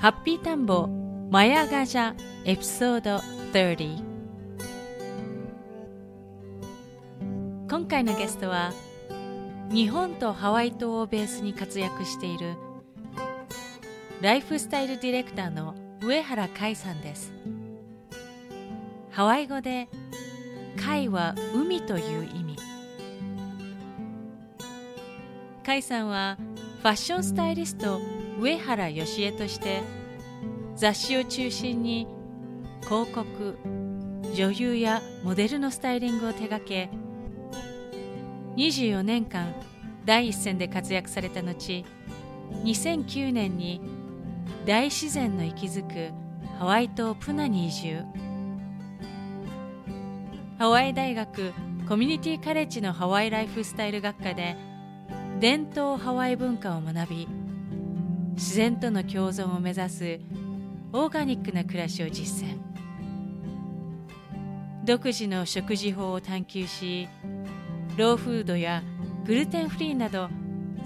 [0.00, 0.88] ハッピータンボ
[1.30, 2.14] マヤガジャ
[2.46, 3.18] エピソード
[3.52, 4.02] 30
[7.68, 8.72] 今回のゲストは
[9.70, 12.54] 日本とハワイ島をベースに活躍している
[14.22, 17.30] ライフスタイルディレクターの上原海さんです。
[19.10, 19.90] ハワイ語で
[20.78, 22.56] 海は海という意味。
[25.62, 26.38] 海さんは
[26.80, 28.00] ファッションスタイリスト
[28.40, 29.82] 上原義恵として
[30.74, 32.06] 雑誌を中心に
[32.82, 33.58] 広告
[34.34, 36.88] 女優やモデルのスタイリングを手掛け
[38.56, 39.54] 24年間
[40.06, 41.84] 第一線で活躍された後
[42.64, 43.80] 2009年に
[44.64, 46.12] 大自然の息づく
[46.58, 48.04] ハワイ島プナに移住。
[50.58, 51.54] ハワイ大学
[51.88, 54.56] コミュニティカレッジのハワイライフスタイル学科で
[55.40, 57.28] 伝統ハワイ文化を学び
[58.40, 60.18] 自然との共存を目指す
[60.94, 62.56] オーガニックな暮らしを実践。
[64.86, 67.06] 独自の食事法を探求し
[67.98, 68.82] ローフードや
[69.26, 70.30] グルテンフリーなど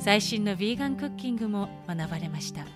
[0.00, 2.66] 最新のヴィーガンクッキングも学ばれました。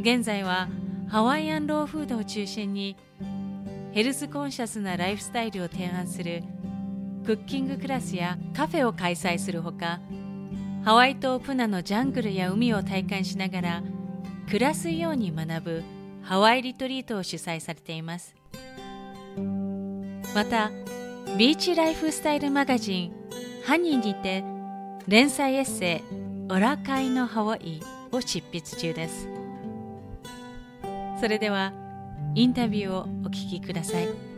[0.00, 0.68] 現在は
[1.06, 2.96] ハワイアンローフードを中心に
[3.92, 6.42] ヘルスコンシャスなライフスタイルを提案する
[7.24, 10.00] クッキングクラスやカフェを開催するほか
[10.84, 13.82] ハワイ島プナのジャングルや海を体感しながら
[14.48, 15.82] 暮らすように学ぶ
[16.20, 18.34] ハワイリトリートを主催されています。
[20.34, 20.70] また
[21.38, 23.12] ビーチライフスタイルマガジン
[23.64, 24.44] ハニーにて
[25.08, 26.02] 連載エッセイ
[26.52, 27.80] 「オラカイのハワイ」
[28.12, 29.26] を執筆中です。
[31.18, 31.72] それでは
[32.34, 34.33] インタビューをお聞きください。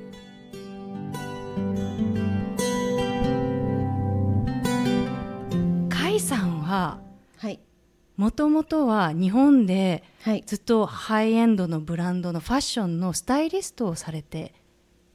[6.66, 7.00] は
[8.16, 10.02] もともとは日本で
[10.46, 14.54] ずっとハイエンドのブランドのファッションのスタイリストをされて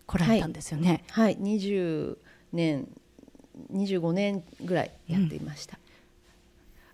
[0.06, 1.04] こられたんですよね。
[1.10, 2.18] はい、はい、20
[2.54, 2.88] 年
[3.74, 5.80] 25年ぐらいやっていました。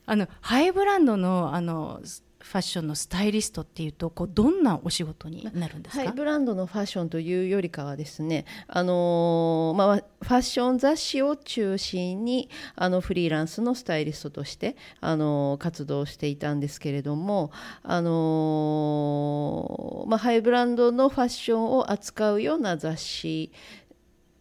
[0.07, 2.00] うん、あのハイブランドのあの
[2.47, 17.51] ファッションのスタイリストっていうとこうどんなお仕事になるんですか、ハイブランドのファッションというよりかはですね、あのまあ、ファッション雑誌を中心にあのフリーランスのスタイリストとして、あの活動していたんですけれども、
[17.83, 23.51] あのまあ、ハイブランドのファッションを扱うような雑誌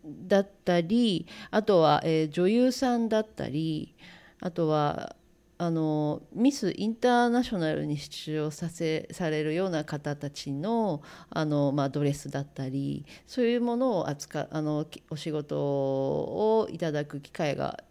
[0.04, 3.96] だったりあとは、え、女優さんだったり
[4.40, 5.15] あとは
[5.58, 17.82] あのミス・インターナショナルに出場させされるような方たちのあの、まあ、ドレスだったりそういうものを扱あのお仕事をいただく機会が、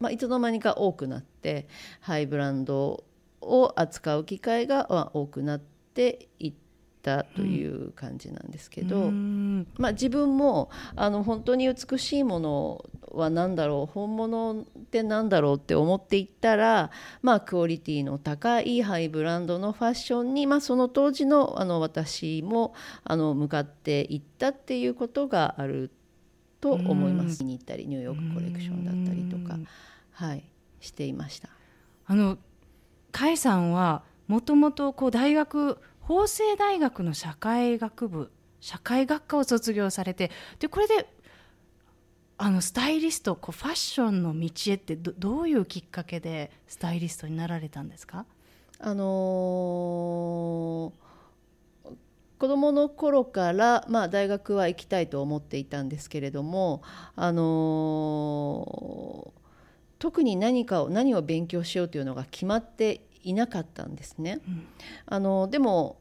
[0.00, 1.68] まあ、いつの間にか多くなって
[2.00, 3.04] ハイブランド
[3.40, 6.61] を扱う機会が多くなっていって。
[7.02, 16.90] たという感じなんですけど、うん、まあ、自分もあの本当に美しいものは何だろう本物って何だろうって思っていったら、
[17.20, 25.90] まあ、クオリティの高いハイブランドのファッションに、まあ、その当時のあの私もあの向かっていったっていうことがある
[26.60, 27.44] と思います。
[27.44, 29.58] に行ったりニューヨークコレクションだったりとか、
[30.12, 30.44] はい、
[30.80, 31.48] していました。
[32.06, 32.36] あの
[33.12, 41.06] 甲斐さんはもともと大学法政大学の社会学部社会学科を卒業されてでこれで
[42.38, 48.26] あのスタイリストこうファッションの道へってどどういうきっかけでスタイリストになられたんですか？
[48.80, 49.06] あのー、
[52.38, 56.82] 子どもの頃から、まあ、大学は行きたいと思っていたんですけれども、
[57.14, 59.32] あの
[60.00, 64.40] 特に何かを何を勉強しようというのが決まっていなかったんですね。
[64.46, 64.66] うん、
[65.06, 65.98] あのでも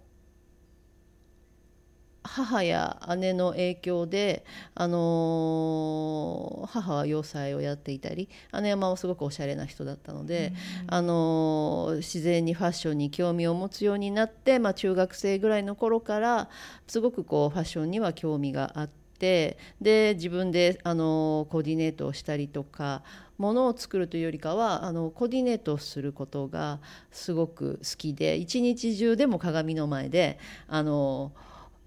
[2.24, 4.46] 母や姉の影響で、
[4.76, 8.30] あの母は洋裁をやっていたり
[8.62, 10.54] 姉山はすごくおしゃれな人だったので、
[10.88, 16.50] あの自然にファッションに興味を持つようになって、まあ、中学生ぐらいの頃から
[16.88, 19.01] すごくこうファッションには興味があって。
[19.22, 23.04] で自分であのコーディネートをしたりとか
[23.38, 26.80] ものを作るというよりかはあのコーディネートをすることが
[27.12, 31.32] すごく好きで一日中でも鏡の前であの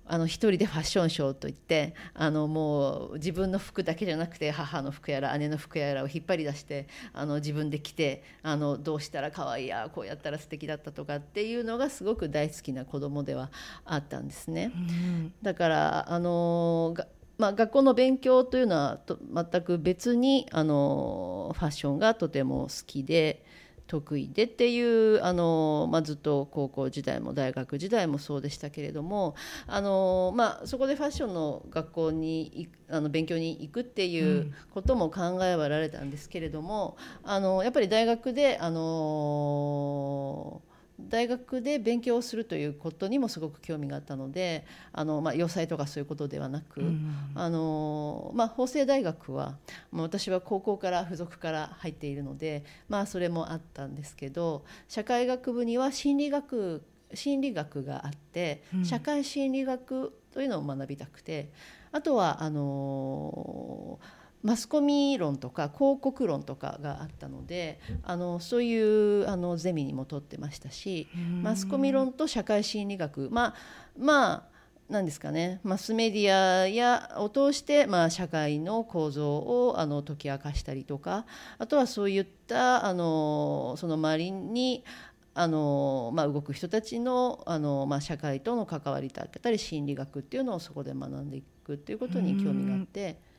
[0.06, 13.50] あの一人でファッションショーといってあのもう自分の服だけじゃなくて母の服やら姉の服やらを引っ張り出してあの自分で着てあのどうしたら可愛いやこうやったら素敵だったとかっていうのがすごく大好きな子供では
[13.84, 14.72] あったんですね。
[14.75, 16.94] うん、だからあの
[17.36, 23.44] まあ、学校の勉強というのはと全く別にあのファッションがとても好きで。
[23.86, 29.34] 得意でっていうあの、まあ、ずっと高校時代も大学時代もそうでしたけれども
[29.66, 40.62] あの、まあ、そこでファッションの学校にあの勉強に行くっていうことも考えはられたんですけれども、うん、あのやっぱり大学であの
[41.00, 49.56] 大学で勉強をするということにもすごく興味があったのであの、まあ、洋裁とかそういうことではなく、うん、あのまあ、法政大学は、
[49.91, 56.82] まあ、私は高校から付属から入っているので、まあ、それもあったんですけど社会学部には心理学
[57.12, 61.52] 心理学があって、社会心理学というのを学びたくて
[61.93, 71.08] あとはあのーマスコミ論とか広告論とかがあったのであのそういうあのゼミにも取ってましたし
[71.43, 73.55] マスコミ論と社会心理学まあ
[73.99, 74.43] まあ
[74.91, 81.25] 何ですかねマスメディアやを通して、まあ、社会の構造をあの解き明かしたりとか
[81.56, 84.85] あとはそういったあのその周りに
[85.32, 93.32] あの、まあ、動く人たちのあの、まあ、社会との関わりだったり心理学っていうのをそこで学んでいくっていうことに興味があって。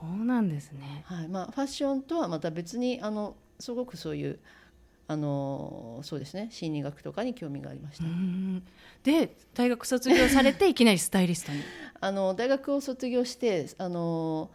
[0.00, 1.28] そうなんですね、はい。
[1.28, 4.38] まあ、ファッションとはまた別にあのすごくそういう
[5.06, 6.48] あのそうですね。
[6.52, 8.04] 心理学とかに興味がありました。
[9.02, 11.60] で大学卒業されていきなりスタイリストに？
[12.00, 14.50] あの大学を卒業してあの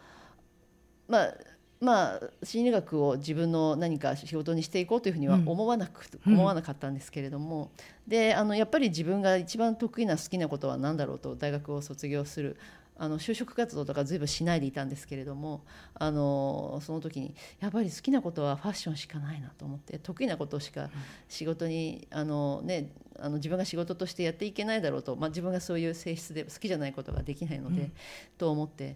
[1.07, 1.35] まあ
[1.81, 7.69] まあ、心理学を自分の何か仕事にしていこうというふうには思わなく、うん、思わなかったんですけれども、
[8.07, 12.57] であのやっぱり自分が一番得意な好きなことは何だろうと大学を卒業する
[12.97, 15.65] あの就職活動とか随分しないでいたんですけれども
[15.95, 20.89] あのその時にやっぱり好きなことはファッションしかないなと思って得意なことしか
[21.27, 27.91] 仕事にあの、ね、あの自分が仕事としてやっていけないだろうと、まあ、自分がそういう性質で好きじゃないことができないので、うん、
[28.37, 28.95] と思って、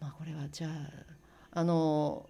[0.00, 2.26] まあ、これはじゃああの、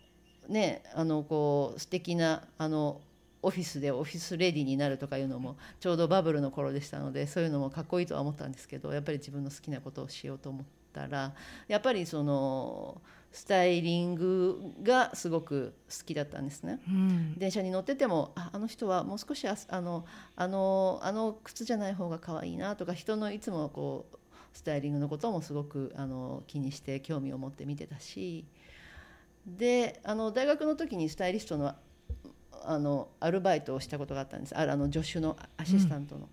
[0.49, 3.01] ね、あのこう素敵なあの
[3.43, 11.35] オフィスでオフィスレディになるとかいうのもちょうどバブルの頃でしたのでそういうのもかっこいいとは思ったんですけどやっぱり自分の好きなことをしようと思ったら
[11.69, 13.01] やっぱりその
[13.31, 24.17] スタイリングがすごく好きだったんですね、うん、電車に乗っててもああの人はもう少しあのあのあの靴じゃない方が可愛いなとか人のいつもこう
[24.55, 28.45] スタイリングのこともすごくあの気にして興味を持って見てたし。
[29.47, 31.75] であの大学の時にスタイリストの
[32.65, 34.57] あのアルバイトをしたことがあったんです。
[34.57, 36.23] あの助手のアシスタントの。
[36.23, 36.29] うん、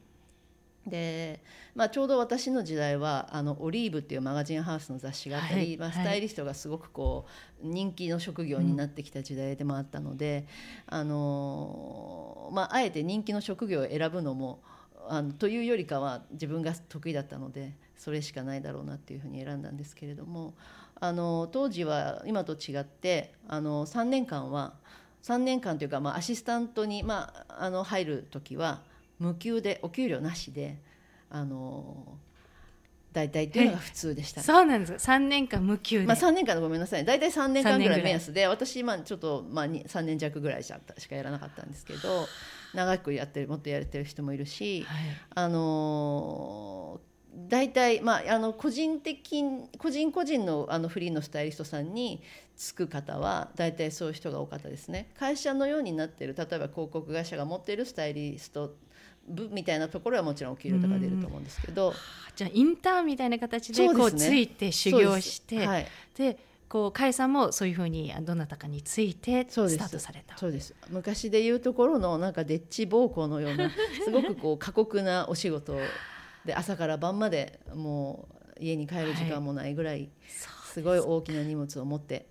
[0.87, 1.41] で
[1.75, 7.25] まあ、ちょうど私の時代はあのオリーブっていうマガジンハウスの雑誌があったり、はい、まあ、スタイリストがすごくこ
[7.61, 10.47] う人気の職業になってきた時代でもあったので、
[10.89, 14.61] うん、あのまあ、あえて人気の職業を選ぶのも
[15.07, 20.53] あのというよりかは自分が得意だったのでそれしかないだろうなっていうふうに選んだんですけれども
[20.99, 24.73] あの当時は今と違ってあの3年間は
[25.23, 28.81] 3年間というか、まあ、アシスタントに、まあ、あの入る時は
[29.19, 30.77] 無給でお給料なしで
[31.29, 32.17] あの
[33.13, 34.93] 大体というのが普通でした、ね、そうなんです。
[34.93, 37.05] 3年間無給で、まあ、3年間ごめんなさい。
[37.05, 42.27] 大体3年間ぐらい目安で私、まあ、ちょっと、まあ、3年弱ぐらいしかやらなかったんですけど
[42.73, 45.01] 長くやってるもっとやれてる人もいるし、はい、
[45.33, 47.15] あのー
[47.49, 49.43] 大体、まあ、あの個人的
[49.77, 52.21] 個人個人のあのフリーのスタイリストさんに
[52.55, 55.11] つく方は大体そういう人が多かったですね。
[55.19, 58.73] 会社のようになっている例えば広告会社が持っているスタイリスト
[59.27, 61.93] 部みたいなところはもちろんお給料とか出ると思うんですけど、
[62.35, 65.87] じゃあインターンみたいな形でこうついて修行してで、はい、
[66.67, 70.37] こう甲斐さんもそういうふうにどなたかについてスタートされた。
[70.37, 70.73] そうです。
[70.89, 73.71] 昔でいうところのなんかデッチ暴行のような
[74.03, 75.77] すごくこう過酷なお仕事
[76.45, 78.27] で朝から晩までも
[78.59, 80.09] う家に帰る時間もないぐらい、
[80.71, 82.25] すごい大きな荷物を持って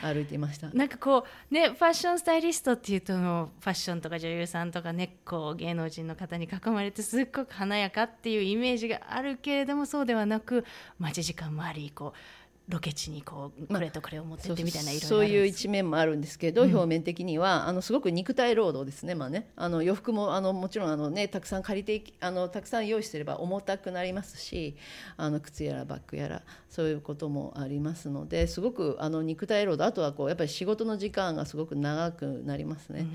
[0.00, 0.68] 歩いていました。
[0.70, 10.64] なんかこうねファッションスタイリストっていうとのファッションとか女優さんとかねこう芸能人の方に囲まれてすっごく華やかっていうイメージがあるけれどもそうではなく
[10.98, 12.18] 待ち時間もありこう
[12.68, 24.76] ロケ地にこうこれとこれを持ってってみたいな色そういう一面もあるんですけど、うん、表面的にはあのすごく肉体労働ですね、まあね、あの洋服もあのもちろんあの、ね、たくさん借りてあのたくさん用意すれば重たくなりますし
[25.16, 33.06] あの靴やらバッグやらそういうこともありますのですごくあの肉体労働あとはこうやっぱり仕事の時間がすごく長くなりますね。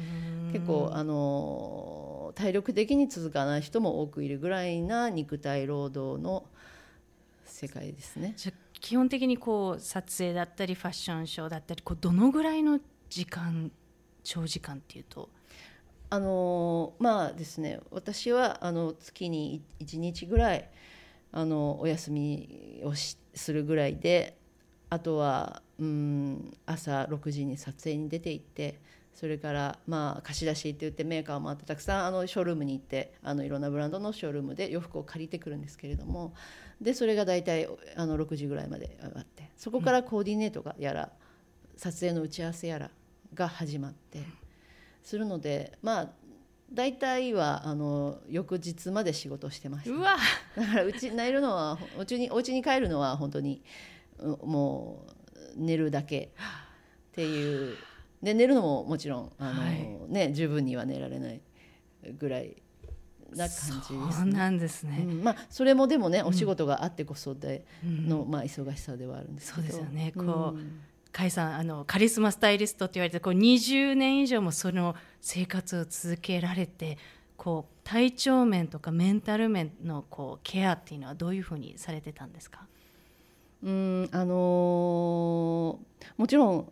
[0.53, 6.45] 結構あの体力的に続かない人も多くいるぐらいな肉体労働の
[7.45, 8.33] 世界ですね。
[8.81, 13.71] 基本的にこう撮影だったりファッションショーだったりこうどのぐらいの時間
[14.23, 15.29] 長時間っていうと？
[16.09, 20.69] あのまあですね私はあの月に1日ぐらい
[21.31, 22.93] あのお休みを
[23.33, 24.37] するぐらいで
[24.89, 28.81] あとはうん朝6時に撮影に出て行って
[29.13, 36.33] それからまあ貸し出しって言ってメーカーもあってたくさんあのショールームに行ってあのいろんなブランドのショールームで洋服を借りてくるんですけれども
[36.79, 41.11] でそれが大体あの6時ぐらいまで上がってそこからコーディネートがやら、
[41.77, 42.89] 撮影の打ち合わせやら
[43.33, 44.19] が始まって
[45.03, 46.09] するのでまあ
[46.73, 50.17] 大体はあの翌日まで仕事してました、うわ。
[50.55, 53.61] だからうち寝るのはお家にお家に帰るのは本当に
[54.43, 55.11] もう
[55.57, 56.31] 寝るだけ
[57.11, 57.75] っていう
[58.21, 61.41] で寝るのももちろんあの、はい、ね、十分には寝られない
[62.17, 62.55] ぐらい
[63.31, 63.79] な感じです、ね、
[64.11, 69.67] そうなんですね、うん、まあ、それもでもね、お仕事があってこそでの、まあ、忙しさではあるんですけど。
[69.67, 70.11] そうですよね。
[70.15, 70.59] こう、
[71.13, 76.97] 甲斐さんあのカリスマスタイリストって言われてこう20年以上もその生活を続けられて
[77.35, 82.65] こう体調面とかメンタル面のこうケアっていうのはどういうふうにされてたんですか？
[83.61, 84.09] うん。
[84.11, 84.37] あのー、
[86.17, 86.71] もちろん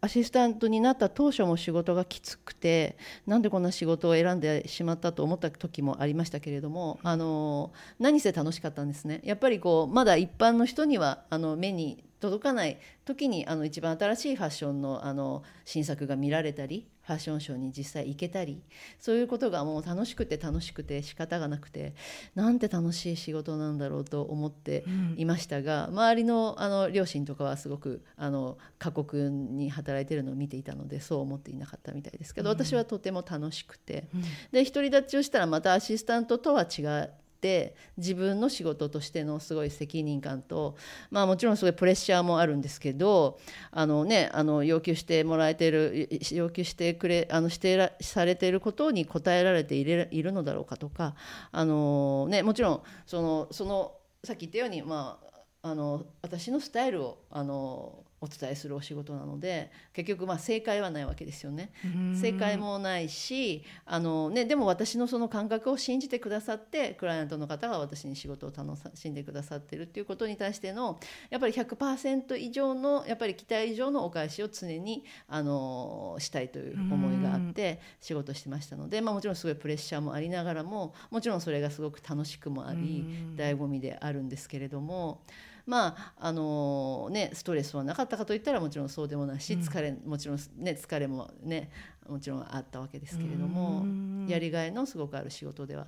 [0.00, 9.20] アシスタントになった当初も仕事がきつくてなんでこんな仕事を選んでしまったと思った時もありましたけれどもあの何せ楽しかったんですね。
[9.24, 18.62] やっぱりこうまだ一般の人にはあの目に届かない時にあの一番新しいファッションのあの新作が見られたりファッションショーに実際行けたり
[19.00, 21.94] そういうことがもう楽しくて楽しくて仕方がなくて
[22.36, 24.84] なんて楽しい仕事なんだろうと思って
[25.16, 40.76] いましたが、うん、周りのあの両親とかはすごくあの過酷に働いてるのを見ていたのでそう思っていなかったみたいですけど、うん、私はとても楽しくて、うん、で独り立ちをしたらまたアシスタントとは違うって自分の仕事としてのすごい責任感と、
[41.10, 43.38] まあ、もちろんすごいプレッシャーもあるんですけど
[43.70, 51.14] あの、ね、あの要求してもらえてる要求してくれあのしてらされてることに応えられているいるのだろうかとか
[51.50, 55.18] あの、ね、もちろんそのそのさっき言ったように、ま
[55.62, 61.72] あ、あの私のスタイルをあのお伝えするお仕事なので結局まあ正解はないわけですよね。
[62.14, 71.00] 正解もないしあの、ね、でも私のその感覚を信じてくださってクライアントの方が私に仕事を楽しんでくださってるっていうことに対しての
[71.30, 83.04] やっぱり100%以上のやっぱり期待以上のお返しを常にあのしたいという思いがあって仕事してましたので、まあ、もちろんすごいプレッシャーもありながらももちろんそれがすごく楽しくもあり
[83.36, 85.22] 醍醐味であるんですけれども。
[85.66, 91.70] まああのね、ストレスはなかったかといったらもちろんそうでもないし、疲れもちろん、ね、疲れも、ね、
[92.08, 93.84] もちろんあったわけですけれども
[94.28, 95.86] やりがいのすごくある仕事では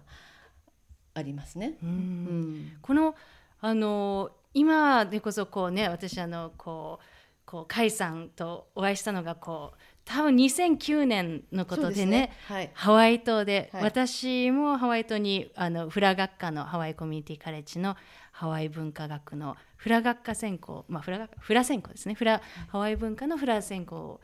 [1.14, 1.76] ありますね。
[1.82, 3.14] うん、この
[3.60, 7.04] あの今でこそこうね私あのこう
[7.44, 12.32] こう甲斐さんとお会いしたのがこう多分2009年のことでね、ね。
[12.46, 17.96] はい、ハワイ島で、はい、私もハワイ島にあのフラ学科のハワイコミュニティカレッジの
[18.32, 22.14] ハワイ文化学のフラ学科専攻、まあ、フラフラ専攻ですね。
[22.14, 24.20] フラ、ハワイ文化のフラ専攻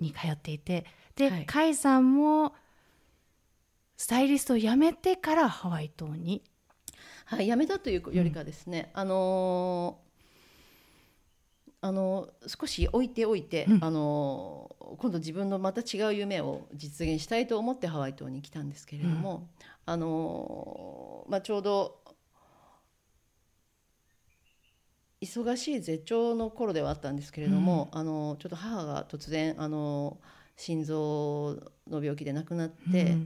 [0.00, 0.84] に通っていて
[1.16, 2.54] で、はい、甲斐さんも
[3.96, 6.42] スタイリストを辞めてからハワイ島に。
[7.24, 10.09] はい、辞めたというよりかですね、うん、あのー
[11.82, 19.48] あの少し置いておいて、うん、あの今度自分のまた違う夢を実現したいと思ってハワイ島に来たんですけれども、
[19.86, 22.00] うん、あのまあ、ちょうど
[25.22, 30.18] 忙しい絶頂の頃ではあったんですけれども、うん、あのちょっと母が突然あの
[30.56, 31.56] 心臓
[31.88, 33.16] の病気で亡くなって、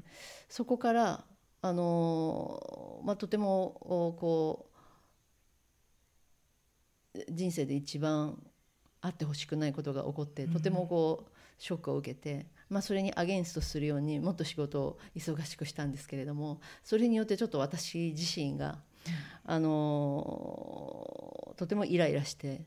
[0.48, 1.24] そこから
[1.62, 4.73] あの、まあ、とてもこう
[7.30, 8.38] 人生で一番
[9.00, 18.78] あってほしくないことが起こってとてもこうショックを受けて、まあ、それにアゲンストするようにもっと仕事を忙しくしたんですけれどもそれによってちょっと私自身が、
[19.44, 22.62] あのとてもイライラして、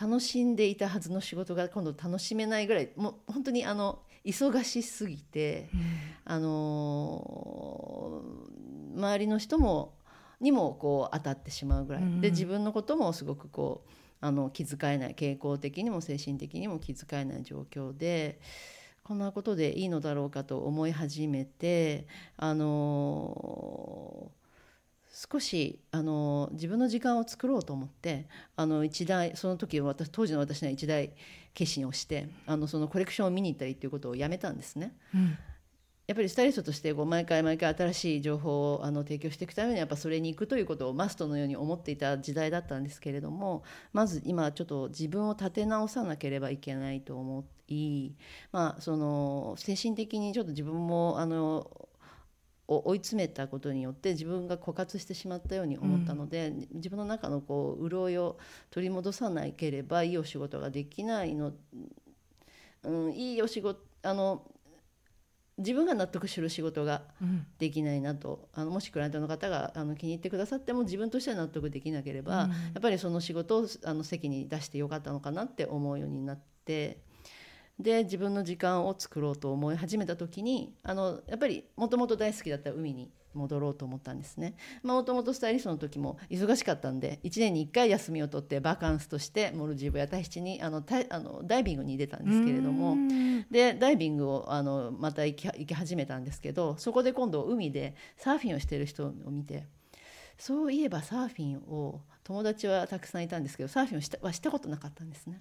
[0.00, 5.68] 楽しんでいたはずの仕事が今度楽しめないぐらいもう本当にあの忙しすぎて、
[6.24, 8.22] あの
[8.96, 9.94] 周りの人も
[10.40, 18.40] にもこう当たってしまうぐらい、で自分のこともすごくこうあの気遣えない傾向的にも精神的にも気遣えない状況で
[19.02, 22.06] こんなことでいいのだろうかと思い始めて
[22.38, 24.30] あの
[25.30, 28.26] 少しあの自分の時間を作ろうと思って
[28.56, 31.12] あの一大その時私当時の私には一大
[31.52, 34.96] 決心をしてあのそのコレクションを見に行ったりっていうことをやめたんですね。
[35.14, 35.38] うん
[36.06, 43.62] やっぱりスタイリストとしてこう毎回毎回新しい情報をあの提供していくためにはやっぱそれに行くということをマストのように思っていた時代だったんですけれども
[43.94, 48.12] まず今ちょっと自分を立て直さなければいけないと思い、
[48.52, 51.70] まあ、その精神的にちょっと自分もあの
[52.66, 58.38] 追い詰めたことによって自分が枯渇してしまったように思ったので、うん、自分の中のこう潤いを
[58.70, 61.52] 取り戻さなければいいお仕事ができないの、
[62.84, 64.42] うん、いいお仕事あの
[65.58, 67.02] 自分が納得する仕事が
[67.58, 76.98] できないなと、うん、あのもしクライアントの方があの気に入ってくださっても自分としては納得できなければ、うん、やっぱりその仕事をあの席に出してよかったのかなって思うようになって
[77.78, 84.54] で自分の時間を作ろうと思い始めた時にあのやっぱりもともと大好きだった海に戻ろうと思ったんですね。
[84.82, 92.96] もともとスタイリストの時も忙しかったんで1年に1回休みを取ってバカンスとしてモルジブやタヒチにあのあのダイビングに出たんですけれども
[93.50, 99.66] でダイビングをあのまた行き行き始めたんですけどそこで今度海でサーフィンをしてる人を見て
[100.38, 105.40] そういえばサーフィンを友達はたくさんいたんですけどサーフィンをしたはしたことなかったんですね。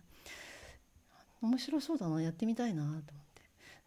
[1.41, 3.13] 面白そうだなやってみたいなと思って。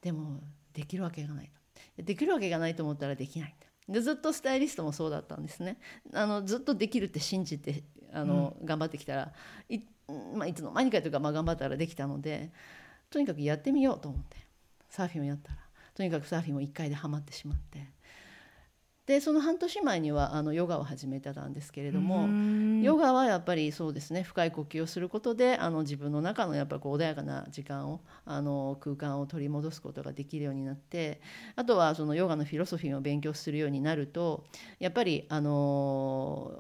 [0.03, 0.41] でも
[0.73, 1.51] できるわけがない
[1.99, 3.57] できるわけがないと思ったらできない
[3.89, 5.79] でずっとスタイリストもそうだったんですね。
[6.13, 9.33] あのずっとできるって信じてあの、うん、頑張ってきたら
[9.69, 9.81] い,、
[10.35, 12.51] まあ、いつの間にかというか、まあ、頑張ったらできたので
[13.11, 14.47] とにかくやってみようと思って。
[14.89, 15.59] サーフィンをやったら。
[15.95, 17.87] とにかくサーフィンも1回でハマってしまって
[19.07, 22.29] でその半年前にはあのヨガを始めてたんですけれども
[22.83, 31.21] ヨガはやっぱりそうですね深い呼吸をすることであの自分の中のやっぱこう穏やかな時間をあの空間を取り戻すことができるようになって
[31.55, 34.45] あとはそのヨガのフィロソフィーを勉強するようになると
[34.81, 36.53] やっぱりあの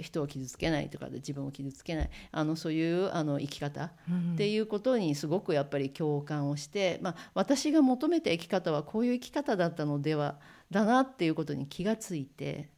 [0.00, 3.90] 人を傷つけないとかで自分を傷つけないあのそういうあの生き方っ
[4.36, 10.36] ていうことにすごくやっぱり共感をして、まあ、私が求めた生き方はこういう生き方だったのでは
[10.72, 12.68] だなっていうことに気がついて、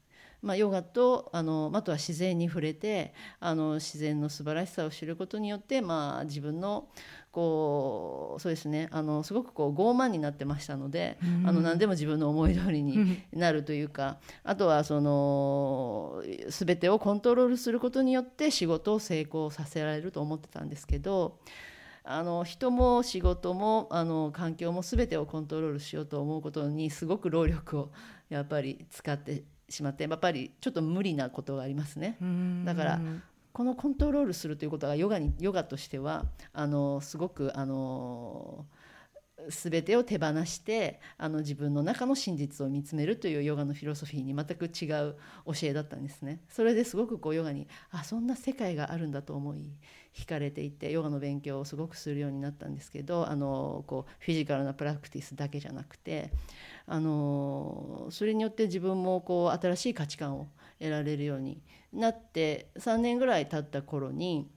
[0.43, 6.89] まあ、ヨガとあのあとは自然に触れてあの自然の素晴らしさを知ることによって、まあ、自分の
[7.33, 21.39] こうそうですねあのすごくこう傲慢になってましたので、うん、あの何でも自分の思い通りになるというか、うん、あとはその全てをコントロールすることによって仕事を成功させられると思ってたんですけど。
[22.07, 27.91] あの人も仕事もあの環境も全てをコントロールしようと思うことにすごく労力を
[28.29, 32.19] やっぱり使ってしまってやっぱりちょっと無理なことがありますね。
[32.67, 33.01] だから
[33.53, 38.67] このコントロールするということがヨガにヨガとしてはあのすごくあの
[39.49, 46.41] 全てを手放してあの自分の中の真実を見つめるというヨガのフィロソフィーに全く違う教えだったんですね。
[46.49, 49.73] それですごくこうヨガにあそんな世界があるんだと思い
[50.15, 56.31] 惹かれていてヨガの勉強をすごくするようになったんですけどあのこうフィジカルなプラクティスだけじゃなくて
[56.87, 60.47] あのそれによって自分もこう新しい価値観を
[60.79, 64.49] 得られるようになって3年ぐらい経った頃に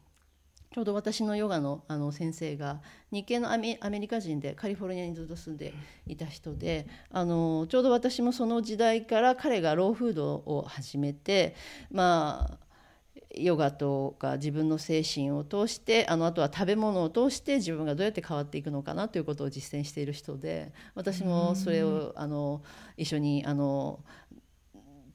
[0.73, 5.73] ちょうど私のヨガのあの先生が日系のアメリカ人でカリフォルニアにずっと住んで
[6.05, 11.55] いた人であのちょうど私もその時代から彼がローフードを始めて
[11.89, 12.67] まあ
[13.35, 22.61] ヨガとか自分の精神を通してあのあとは食べ物を通して自分がどうやって変わっていくのかなということを実践している人で私もそれをあの
[22.97, 23.99] 一緒にあの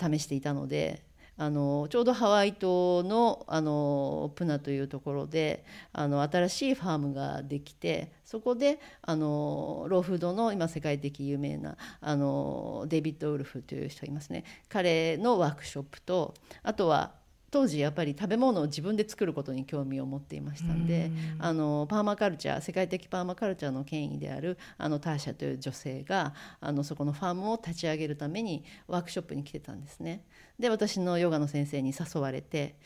[0.01, 1.03] 試していたので
[1.38, 30.25] あのちょうどハワイ島のあのプナというところであの新しいファームができてそこであのローフードの今世界的有名なあのデビッド・ウルフという人がいますね彼のワークショップとあとは当時やっぱり食べ物を自分で作ることに興味を持っていましたんであのパーマカルチャー世界的パーマカルチャーの権威であるあのターシャという女性があのそこのファームを立ち上げるためにワークショップに来てたんですね。
[30.59, 32.77] で私のヨガの先生に誘われて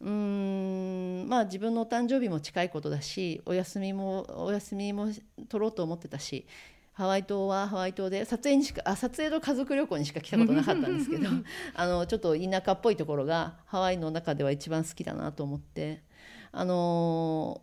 [0.00, 5.08] うーんまあ自分のお誕生日も近いことだしお休みもお休みも
[5.48, 6.46] 取ろうと思ってたし
[6.92, 11.28] ハワイ島はハワイ島で撮影にしかあ撮影と家族旅行にしか来たことなかったんですけど
[11.74, 16.02] あのちょっと田舎っぽいところがハワイの中では一番好きだなと思って
[16.52, 17.60] あの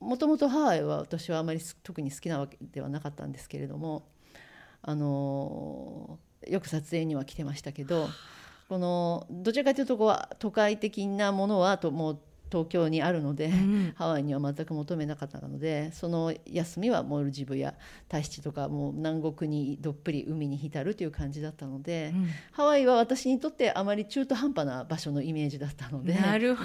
[0.00, 4.08] もともとハワイは私はあまり特に好きなわけではなかったんですけれども
[4.82, 8.08] あのよく撮影には来てましたけど
[8.68, 12.18] このどちらかというとこう都会的なものはともう
[12.50, 17.74] 東京にあるので、うん、ハワイには全く求めなかったのでその休みはモルジブや
[18.08, 26.16] タヒチとかもう南国にどっぷり海に浸るという感じだったので、うん、ハワイは私にとってあまり中途半端な場所のイメージだったので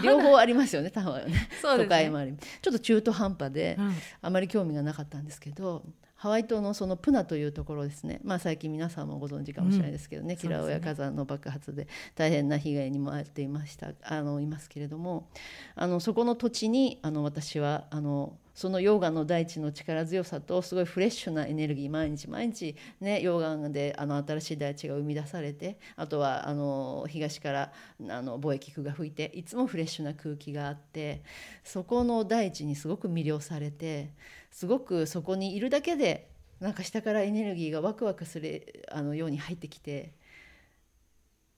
[0.04, 5.84] 両方ありますよねハワイはね、ね、都会もありちょっと中途半端で、うん、あまり興味がなかったんですけど
[6.24, 15.28] ハワイ島のそのプナというところですね、まあ、最近皆さんもご存知かもしれないですけどね、うん、キラオヤ火山の爆発で大変な被害にも遭っていましたあのいますけれども。
[15.76, 27.74] あのそこの土地にあの私はあのその溶岩の大地の力強さとすごいフレッシュなエネルギー毎日毎日、ね、溶岩であの新しい大地が生み出されてあとはあの東から
[28.10, 31.24] あの貿易風が吹いていつもフレッシュな空気があって
[31.64, 34.14] そこの大地にすごく魅了されて
[34.52, 40.14] すごくそこにいるだけでなんか下からエネルギーがワクワクするあのように入ってきて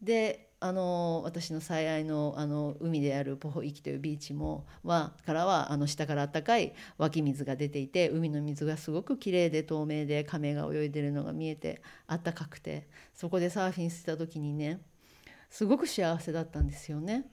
[0.02, 14.80] であの私の最愛のあの海であるポホイキというビーチもはからはあの下からあったかい湧き水が出ていて海の水がすごくきれいで透明で亀が泳いでるのが見えてあったかくてそこでサーフィンした時にね
[15.52, 17.26] すごく幸せだったんですよね。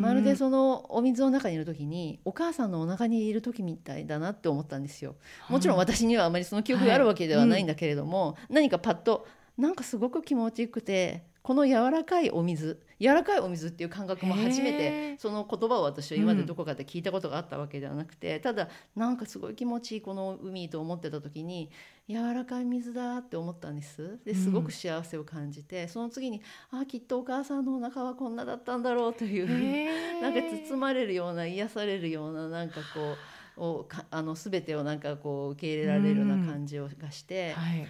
[0.00, 5.16] まるでそのお水の中にいる時にお母さんのお腹にいる時みたいだなって思ったんですよ。
[5.50, 9.26] もちろん私にはあまりその記憶があるわけではないんだけれども、はいうん、何かパッと
[9.58, 21.70] なんかすごく気持ちよくてこの柔らかいお水柔らかいお水っていう感覚も初めてその言葉を私は今までどこかで聞いたことがあったわけではなくて、うん、ただなんかすごい気持ちいいこの海と思ってた時に
[22.08, 24.18] 柔らかい水だって思ったんです。
[24.24, 29.46] ですごく幸せを感じて、うん、その次にあきっとお母さんのお腹はこんなだったんだろうという
[30.20, 33.16] なんか包まれるような癒されるようななんかこ
[33.56, 37.62] うをかあの全てをなんかこう受け入れられるような感じをがして、うん。
[37.62, 37.88] はい、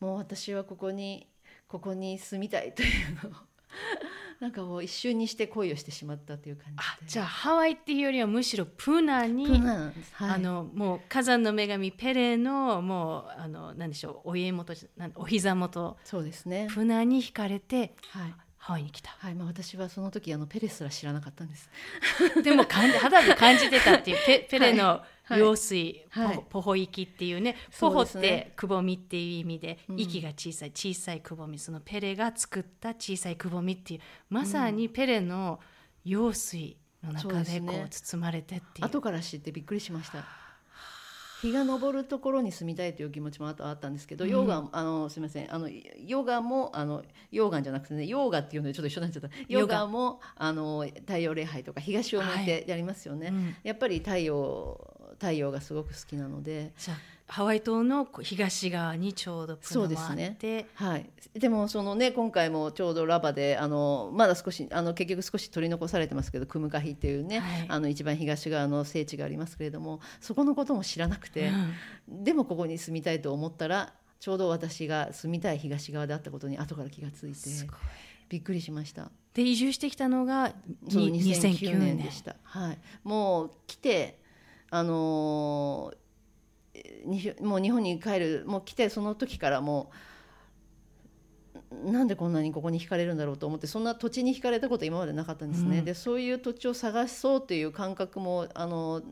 [0.00, 1.29] もう私はここに
[1.70, 3.32] ここに住みたいというのを。
[4.40, 6.74] なんかもう一瞬にして恋をしてしまったという感
[7.06, 14.72] じじゃあハワイっていうよりはむしろプナにプナ、はい、あのもう火山の女神ペレのもうあの何でしょうお家元
[15.14, 15.98] お膝元。
[16.04, 16.68] そうですね。
[16.72, 19.10] プナに惹かれて、はい、ハワイに来た。
[19.18, 21.68] はい、まあ私はその時あのペレすら知らなかったんです。
[22.42, 25.02] でも肌で感じてたっていうペペレの
[25.36, 26.36] 用水、はい。
[26.36, 35.60] ポポホ息っていうね、ポホってくぼみっていう意味で、息が小さい小さいくぼみ、そのペレが作った小さいくぼみっていうまさにペレの
[36.04, 38.86] 用水の中でこう包まれてっていう。
[38.86, 40.24] 後から知ってびっくりしました。
[41.40, 45.54] 日が昇るところに住みたいという気持ちもあったんですけど、溶岩あのすみません。
[45.54, 49.30] あのヨガもあの溶岩じゃなくてね溶岩っていうのでちょっと一緒になっちゃった。
[49.48, 54.89] ヨガもあの太陽礼拝とか東を向いてやりますよね、はいうん、やっぱり太陽
[55.20, 56.72] 太陽がすごく好きなので。
[57.30, 71.52] ハワイ島の東側にちょうどプナもあって、ね、はい、でもそのね今回もちょうどラバであのまだ少しあの結局少し取り残されてますけどクムカヒっていうね、はい、あの一番東側の聖地がありますけれどもそこのことも知らなくて、
[72.08, 77.38] うん、でもここに住みたいと思ったらちょうど私が住みたい東側であったことに後から気がついて
[78.28, 79.10] びっくりしました。
[79.34, 80.52] で移住してきたのが
[80.88, 82.34] 2009年でした。
[82.42, 84.19] はい、もう来て
[84.70, 89.94] あのー、もう日本に帰るもう来てその時からもう
[91.90, 99.02] なんでこんなにここに惹かれるんだろうと思ってそんな土地に惹かれたこと今までなかったんですね、うん、でそういう土地を探そうという感覚もあの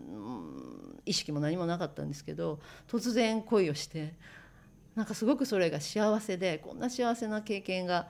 [1.06, 4.14] 意識も何もなかったんですけど突然恋をして
[4.96, 8.08] なんかすごくそれが幸せでこんな幸せな経験が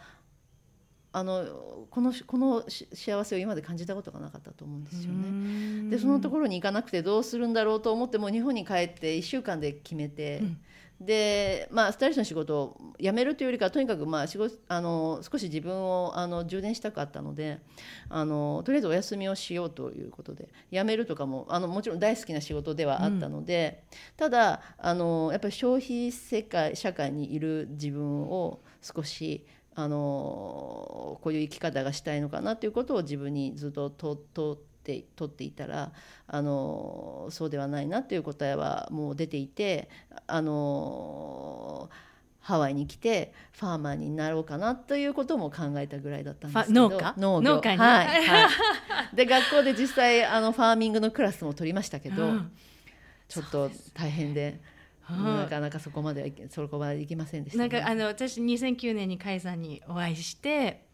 [1.19, 1.45] あの
[1.91, 5.91] このこの幸せを今まで感じたことがなかったと思うんですよね。
[5.91, 10.59] でそのところに行かなくてどうするんだろうと思っても日本に帰って1週間で決めて、うん、
[11.01, 17.59] でまあスタイリストの仕事を辞めるというよりかとにかくまあ仕事あの少し自分をあの充電したかったので
[18.09, 29.45] あのとりあえずお休みをしようということで辞めるとかもあのもちろん大好きな仕事ではあったので、うん、ただあのやっぱり消費世界社会にいる自分を少し
[29.81, 35.93] あのこういう生き方がしたいのかなということを自分にずっと問って取っていたら
[36.27, 39.89] あのそうではないなという答えはもう出ていて
[40.27, 41.89] あの
[42.41, 47.15] ハワイに来てファーマーになろうかなということも考えたぐらいだったんですけど農家？
[47.17, 47.55] 農業。
[47.55, 47.79] 農家に？
[47.79, 48.49] はいは
[49.13, 52.51] い、で学校で実際あのファーミングのクラスも取りましたけど、うん。
[53.29, 54.78] ちょっと大変でうん
[55.11, 60.89] なかなかそこまではそこまでいきませんでした、ね、なんかあの私2009年に甲斐さんにお会いして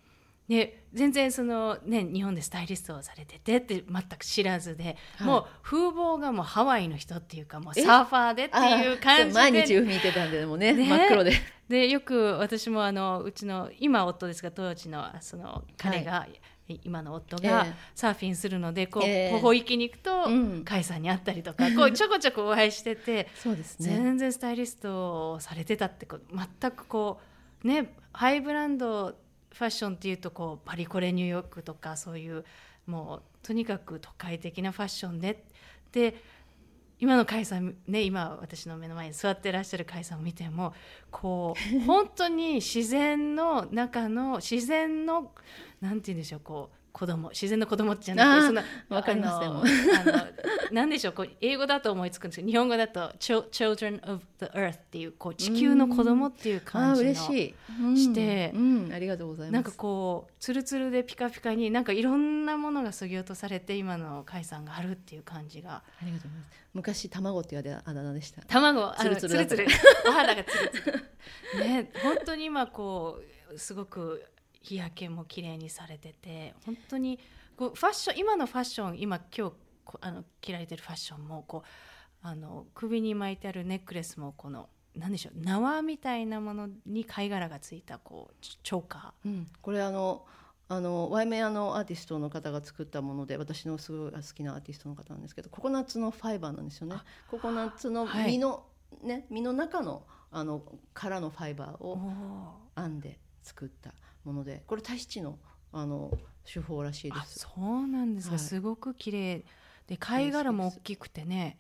[0.48, 5.26] で全然その、ね、日本でスタイリストをされててって全く知らずで、はい。
[5.26, 10.86] もう風貌がもうハワイの人っていうかもうサーファーでっていう感じあそう毎日で海見てたんでもねね。
[10.86, 11.32] 真っ黒で。
[11.68, 16.26] でよく私もあのうちの今夫ですが当時のその彼が、
[16.68, 17.74] 今の夫がええ。
[17.94, 19.30] サーフィンするので、こうええ。
[19.32, 20.64] ポホ行きに行くと、うん。
[20.64, 23.28] 甲斐さんに会ったりとかこう ちょこちょこお会いしてて。
[23.34, 23.90] そうですね。
[23.90, 26.22] 全然スタイリストをされてたってこう
[26.60, 27.20] 全くこ
[27.62, 32.44] うねハイブランドファッションっていうとこうパリコレニューヨークとかそういう
[32.86, 35.44] もうとにかく都会的なファッションで
[35.92, 36.16] で
[37.04, 40.72] 今の甲斐さんね今私の目の前に座ってらっしゃる甲斐さんを見ても
[41.10, 45.30] こう 本当に自然の中の自然の
[45.82, 49.64] なんて言うんでしょうこう子供自然の子供じゃなくてそのわかりますでも。
[49.64, 59.52] あのなんでしょうこう英語だと思いつくんですけど日本語だと「Chil- Children of the Earth」っていうこう地球の子供っていうあ感じのー嬉しい、うんしてうん、ありがとうございます。
[59.54, 65.82] なんかこうツルツルでピカピカになんかいろんなものがそぎ落とされて今の甲斐さんがあるっていう感じが。
[66.00, 66.64] ありがとうございます。
[66.74, 68.40] 昔卵って言われたあだ名でした。
[68.42, 69.78] 卵ツルツルツルツル。
[70.08, 70.92] お肌がツルツ
[71.58, 71.64] ル。
[71.64, 73.20] ね本当に今こ
[73.52, 74.24] うすごく
[74.64, 77.18] 日焼けも綺麗にされてて本当に
[77.56, 90.24] こうファッション今のファッション今今日こあの着られてるファッションもこうあの首に巻いてあるネックレスもこのなんでしょう縄みたいなものに貝殻がついたこうチチョーカうん、これあの
[90.68, 96.96] あのワイメアのアーティストの方が作ったもので私のすごい好きなアーティストの方なんですけどココナッツのファイバーなんですよね。
[97.30, 98.32] ココナッツのはい。
[98.32, 98.64] 実の、
[99.02, 100.62] ね実の中のあの
[100.94, 101.84] 殻のファイバーー。
[101.84, 101.98] を
[102.76, 103.92] 編んで作った
[104.24, 105.38] ものでこれタヒチの
[105.72, 106.10] あの
[106.44, 107.40] 手法らしいであす。
[107.40, 108.38] そうなんですが、はい。
[108.38, 109.44] すごく綺麗。
[109.86, 111.58] で貝殻も大きくてね。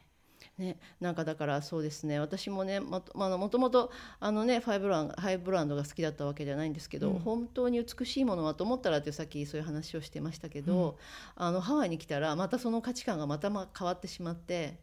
[0.58, 2.20] ね、なんかだからそうですね。
[2.20, 7.18] 私もねもと,、まあ、もともとあのねファイブランハイブランドが好きだったわけじゃないんですけど、うん。
[7.18, 10.96] 本当に美しいものはと思ったらってさっきそういう話をしてましたけど、
[11.34, 14.78] あのハワイに来たらまたその価値観がまたま変わってしまって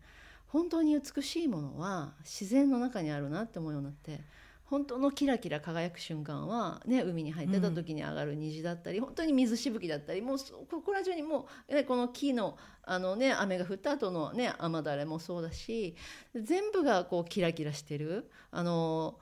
[0.48, 4.22] 本当に美しいものは自然の中にあるなって思うようになって
[4.72, 15.98] 本当のキラキラ輝く瞬間は、ね、海に入ってた時に上がる虹だったり、本当に水しぶきだったりもうそここら中にもう、ね、この木のあの、ね、雨が降った後のね雨だれもそうだし
[16.34, 18.32] 全部がこうキラキラしてる。
[18.50, 19.20] あの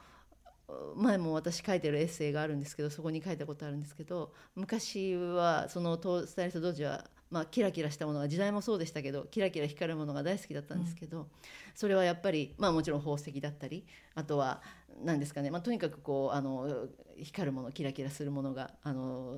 [0.95, 11.27] 前も私書いてるエッセイがあるんですけどそこに書いたことあるんですけど昔はそのトスタイリスト同時は、まあ、キラキラしたものが時代もそうでしたけどキラキラ光るものが大好きだったんですけど、
[11.75, 14.61] それはやっぱり、まあ、もちろん宝石だったりあとは
[15.03, 16.87] 何ですかね、まあ、とにかくこうあの
[17.17, 19.37] 光るものキラキラするものがあの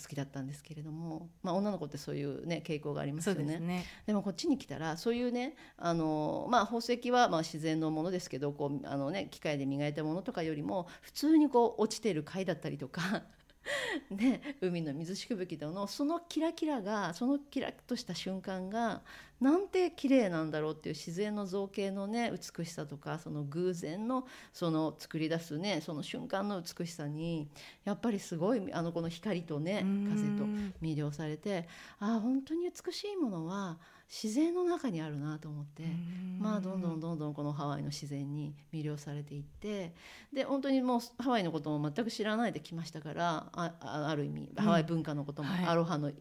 [0.00, 3.44] 好きだったんですけれども、まあ、女の子ってそういう、ね、傾向がありますそよね。
[3.44, 13.22] うですねでもこっちに来たらそういうねあの、まあ、宝石はまあ自然のものですけどこうあの、ね、機械で磨いたものとかよりも普通にこう落ちてる貝だったりとか。
[14.10, 19.02] ね、海の水しぶきのそのキラキラがそのキラッとした瞬間が
[19.40, 27.48] なんて綺麗なんだろうっていう自然の造形のね美しさとかその偶然のその作り出すねその瞬間の美しさに
[27.84, 30.08] やっぱりすごいあのこの光とねうん。
[30.08, 30.44] 風と
[30.82, 31.68] 魅了されて
[32.00, 35.84] ああ本当に美しいものは自然の中にあるなと思って。
[36.38, 39.92] まあどんどんどんどんこのハワイの自然に魅了されていって
[40.32, 46.12] で本当にもうハワイのことも全く知らないで来ましたからああある意味ハワイ文化のことも、はいアロハの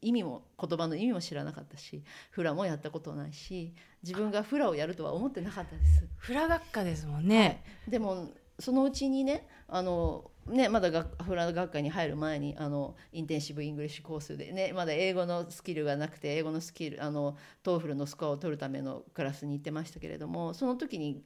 [0.00, 6.04] 意味も言葉の意味も知らなかったしフラもやったことないし自分がフラをやるとは思ってなかったです。
[6.18, 8.28] フラ学科ですもんね、でも
[8.58, 21.22] そのうちにねあのねまだ学フラ学科に入る前にあの Intensive English Course でねまだ英語のスキルがなくて英語のスキルあの TOEFL のスコアを取るためのクラスに行ってましたけれどもその時に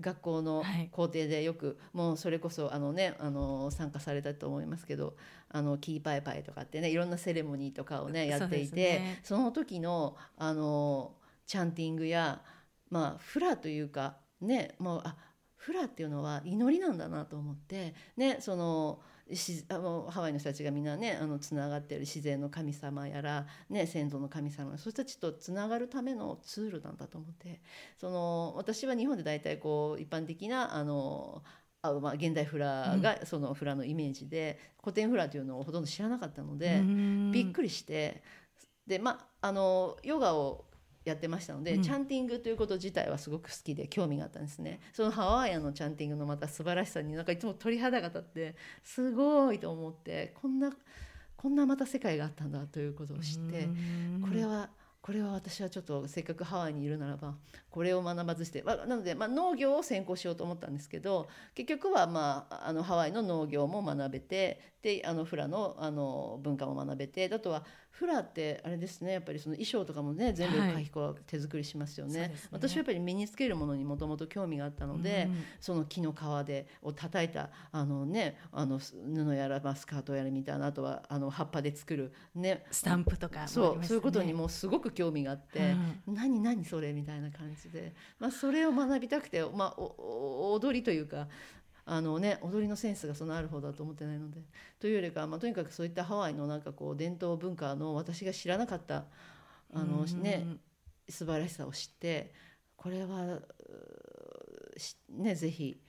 [0.00, 0.88] 学校のはい。
[0.90, 5.16] 校庭でよく、もうそれこそあの、ね、あの参加されたと思いますけど
[5.50, 9.20] あのキーパイパイとかってねいろんなセレモニーとかをねやっていてね。
[9.22, 11.12] その時のあの
[11.46, 12.40] チャンティングや、
[12.88, 15.16] まあ、フラというかねもうあ
[15.62, 19.00] フラっていうのは祈りなんだなと思って、ね、その
[19.32, 27.60] しあのハワイの人たちがみんなねあのつながってる自然の神様やら、ね、先祖の神様そういう人たちとつながるためのツールなんだと思って
[27.96, 31.42] その私は日本で大体こう一般的なあの
[31.84, 36.80] あまあ、現代フラがそのフラのイメージで、古典フラというのをほとんど知らなかったので、
[37.32, 38.22] びっくりして
[38.86, 40.66] でまああのヨガを
[41.04, 41.82] やってましたので、うん。
[41.82, 44.80] チャンティングということ自体はすごく好きで興味があったんですね。
[44.92, 50.72] そのハワイアンのチャンティングのまた素晴らしさになんかいつも鳥肌が立ってすごいと思ってこんな
[51.36, 54.20] こんなまた世界があったんだということを知ってうん。
[54.22, 54.70] これは
[55.02, 57.34] これは私はちょっとせっかくハワイにいるならば
[57.70, 70.72] これを学ばずして、まあ、なので、まあ、農業を専攻しようと思ったんですけど結局は、まあ、あのハワイの農業も学べてであのフラのあの文化も学べてあとはフラってあれですねやっぱりその衣装とかもね全部はい。
[70.72, 72.48] カヒコは手作りしますよね,、そうですね。
[72.52, 83.48] 私はやっぱり身につけるものにもともと興味があったので、うんその木の皮でを叩いたあの、ね、あの布やら、まあ、スカートやらみたいなあとはあの葉っぱで作る、ね、スタンプとかね。
[83.48, 85.74] そうそういうことにもうすごく興味があって、
[86.06, 89.82] 何何それみたいな感じで、まあ、それを学びたくて、まあ、お
[90.50, 91.28] お踊りというか
[91.84, 94.40] あの、ね、踊りのセンスがそのあるほどだと思ってないので。
[94.78, 99.04] というよりか、まあ、とにかくそういったハワイのなんかこう伝統文化の私が知らなかった
[99.72, 100.46] あの、うんね、
[101.08, 102.32] 素晴らしさを知って
[102.76, 103.40] これは
[105.10, 105.80] ねぜひ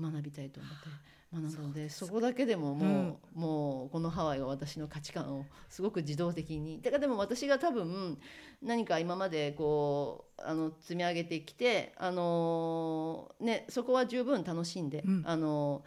[0.00, 0.88] 学びたいと思って
[1.32, 1.58] 学んだ。
[1.58, 6.80] のでそこだけでももう,、もうこのハワイが私の価値観をすごく自動的に。
[6.80, 8.18] だからでも私が多分
[8.62, 15.22] 何か今までこうあの積み上げてきてあのねそこは十分楽しんで、うん。
[15.26, 15.84] あの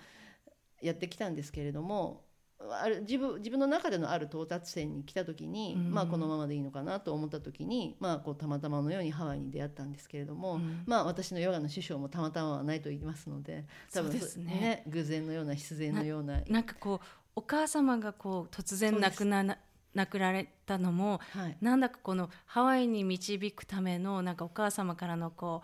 [0.82, 2.24] やってきたんですけれども
[2.62, 5.92] ある自分自分の中でのある到達点に来た時に、うん。
[5.94, 10.84] まあこのままでいいのかなと思った時に、まあ、こうたまたまのようにハワイに出会ったんですけれども、うん。
[10.86, 14.84] まあ私のヨガの師匠もたまたまはないと言いますので多分そうですね。
[14.88, 19.58] 偶然のような必然のようななんかこうお母様がこう突然亡くなな
[19.96, 21.58] 亡くなられたのもはい。
[21.62, 25.64] なんだかこのハワイに導くためのなんかお母様からのこ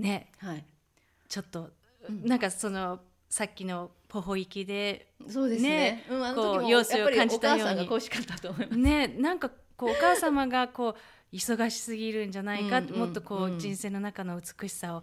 [0.00, 0.64] うねはい。
[1.28, 1.70] ちょっと、
[2.08, 2.26] うん。
[2.26, 3.00] なんかその
[3.32, 6.04] さっきのポホ行きでそうですね。
[6.10, 7.62] うん、あの時もこう様子を感じたように。
[7.62, 8.78] お母さんが恋しかったと思います。
[8.78, 10.96] ねなんかこうお母様がこ
[11.32, 15.02] う忙しすぎるんじゃないか、うんうんもっとこう、うん人生の中の美しさをっ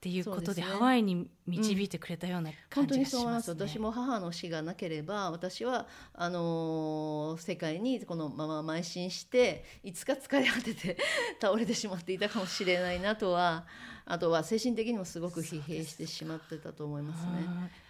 [0.00, 0.66] ていうことでね。
[0.66, 3.44] ハワイに導いてくれたような感じがしまにそう思います。
[3.44, 3.54] す。
[3.54, 3.68] ね。
[3.68, 10.96] 私も母の死がなければ私はあのー世界にこのまま邁進していつか疲れ果てて
[11.40, 13.66] 倒れてしまっていたかもしれないなとは
[14.10, 17.30] あとは精神的にもすごく疲弊してしまってたと思いますね。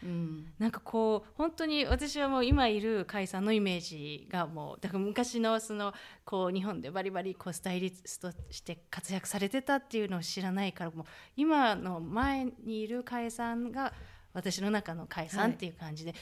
[0.02, 0.52] うんうん。
[0.58, 13.92] なんかこう本当に私はもう今いる甲斐さんのイメージがもうだから昔のそのこう日本でバリバリこうスタイリストとして活躍されてたっていうのを知らないからもう今の前にいる甲斐さんが
[14.34, 16.14] 私の中の甲斐さんっていう感じで、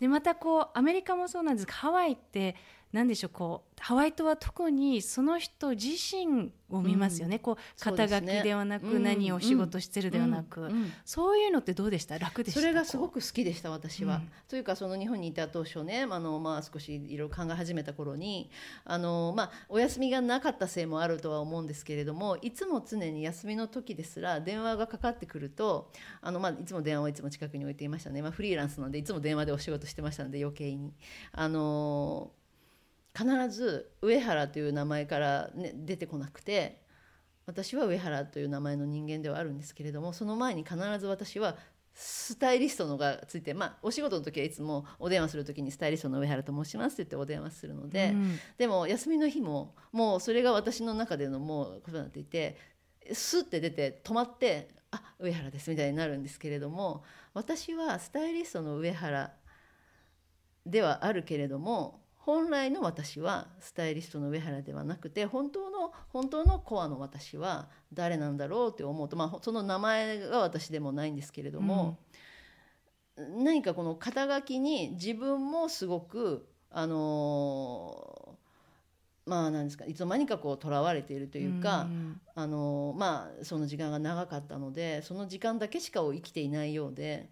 [0.00, 2.56] でまたこうアメリカもそうなんですがハワイって
[2.92, 8.20] 何でしょうこうハワイ島は特にその人自身を見ますよね、こうそうですね。
[8.20, 9.02] 肩書きではなく、うん。
[9.02, 10.72] 何を仕事してるではなく、うん。
[10.72, 10.92] うん。
[11.04, 12.18] そういうのってどうでした？
[12.18, 12.60] 楽でした？
[12.60, 14.16] それがすごこく好きでした私は。
[14.16, 14.18] う。
[14.20, 14.30] ん。
[14.46, 18.50] というかその日本にいた当初ねあの、まあ、少しいろいろ考え始めた頃に
[18.84, 30.92] あの、まあ、お休みがなかったせいもあるとは思うんですけれどもいつも常に休みの時ですら電話がかかってくるとあの、まあ、いつも電話をいつも近くに置いていましたね、まあ、フリーランスなんでいつも電話でお仕事してましたので余計に。
[31.32, 32.30] あの
[33.16, 36.82] 必ず上原という名前から、ね、出てこなくて
[37.46, 41.56] 私は上原という名前の人間ではあるんですけれどもその前に必ず私は
[41.94, 48.38] スタイリストのがついて、まあ、お仕事の時はいつもお電話する時にスタイリストの上原と申しますって言ってお電話するので、うん。
[48.56, 52.56] でも休みの日ももうそれが私の中でのもうことになっていて
[53.12, 59.34] スッて出て止まって「あ上原です」みたいになるんですけれども私はスタイリストの上原
[60.64, 71.98] ではあるけれども本来の私はスタイリストの上原ではなくて本当の本当のコアの私は誰なんだろうって思うと、まあ、その名前が私でもないんですけれども、
[73.16, 78.12] 何かこの肩書きに自分もすごくあのー
[79.24, 87.28] まあなんですかいつの間にかこうとらわれているというか、んあのまあその時間が長かったのでその時間だけしかを生きていないようで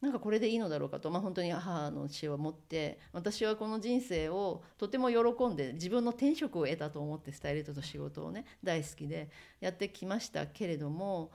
[0.00, 9.30] なんかこれでいいのだろうかと、まあ、本当に母の血を持って私はこの人生をとても喜んで自分の転職を得たと思ってスタイリストと仕事をね大好きで
[9.60, 11.30] やってきましたけれども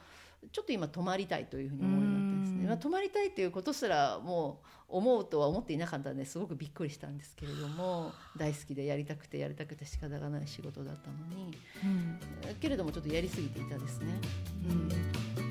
[0.52, 11.58] ちょっと今泊まりたいというふうに思うようになってですうんね、まあ、泊まりたいということすらもう思うとは思っていなかったのですごくびっくりしたんですけれども大好きでやりたくてやりたくて仕方がない仕事だったのに。
[11.84, 12.20] うん
[12.60, 15.51] けれどもちょっとやりすぎていたですね。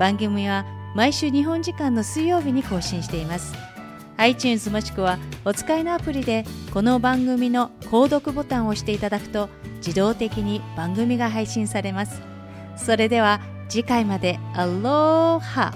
[0.00, 0.66] 番組は
[0.96, 3.54] 毎週日本時間の水曜日に更新しています。
[4.16, 9.48] iTunes もしくはお使いのアプリでこの番組の購読ボタンを押していただくと
[9.78, 12.22] 自動的に番組が配信されます。
[12.76, 15.72] それでは次回までアローハ